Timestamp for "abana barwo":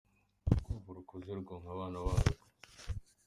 1.73-2.45